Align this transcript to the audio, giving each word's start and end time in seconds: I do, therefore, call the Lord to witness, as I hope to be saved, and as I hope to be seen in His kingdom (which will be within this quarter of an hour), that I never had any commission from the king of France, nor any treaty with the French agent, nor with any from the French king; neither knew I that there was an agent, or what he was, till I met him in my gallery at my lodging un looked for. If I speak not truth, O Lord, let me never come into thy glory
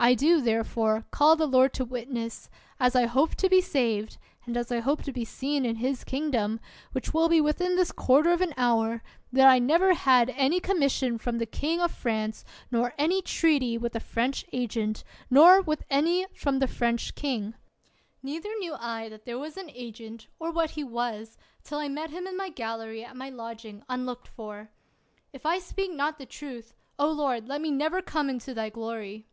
I 0.00 0.14
do, 0.14 0.40
therefore, 0.40 1.04
call 1.10 1.34
the 1.34 1.48
Lord 1.48 1.74
to 1.74 1.84
witness, 1.84 2.48
as 2.78 2.94
I 2.94 3.06
hope 3.06 3.34
to 3.34 3.48
be 3.48 3.60
saved, 3.60 4.16
and 4.46 4.56
as 4.56 4.70
I 4.70 4.78
hope 4.78 5.02
to 5.02 5.12
be 5.12 5.24
seen 5.24 5.66
in 5.66 5.74
His 5.74 6.04
kingdom 6.04 6.60
(which 6.92 7.12
will 7.12 7.28
be 7.28 7.40
within 7.40 7.74
this 7.74 7.90
quarter 7.90 8.30
of 8.30 8.40
an 8.40 8.54
hour), 8.56 9.02
that 9.32 9.48
I 9.48 9.58
never 9.58 9.94
had 9.94 10.30
any 10.36 10.60
commission 10.60 11.18
from 11.18 11.38
the 11.38 11.46
king 11.46 11.80
of 11.80 11.90
France, 11.90 12.44
nor 12.70 12.94
any 12.96 13.20
treaty 13.20 13.76
with 13.76 13.92
the 13.92 13.98
French 13.98 14.44
agent, 14.52 15.02
nor 15.32 15.60
with 15.60 15.82
any 15.90 16.26
from 16.32 16.60
the 16.60 16.68
French 16.68 17.16
king; 17.16 17.54
neither 18.22 18.54
knew 18.60 18.74
I 18.78 19.08
that 19.08 19.24
there 19.24 19.36
was 19.36 19.56
an 19.56 19.68
agent, 19.74 20.28
or 20.38 20.52
what 20.52 20.70
he 20.70 20.84
was, 20.84 21.36
till 21.64 21.80
I 21.80 21.88
met 21.88 22.10
him 22.10 22.24
in 22.28 22.36
my 22.36 22.50
gallery 22.50 23.04
at 23.04 23.16
my 23.16 23.30
lodging 23.30 23.82
un 23.88 24.06
looked 24.06 24.28
for. 24.28 24.70
If 25.32 25.44
I 25.44 25.58
speak 25.58 25.90
not 25.90 26.20
truth, 26.30 26.72
O 27.00 27.10
Lord, 27.10 27.48
let 27.48 27.60
me 27.60 27.72
never 27.72 28.00
come 28.00 28.30
into 28.30 28.54
thy 28.54 28.68
glory 28.70 29.26